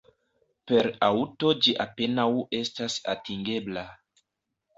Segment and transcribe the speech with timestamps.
[0.69, 2.25] Per aŭto ĝi apenaŭ
[2.61, 3.87] estas atingebla.